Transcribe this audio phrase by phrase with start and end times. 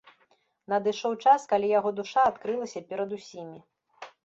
[0.71, 3.59] Надышоў час, калі яго душа адкрылася перад усімі.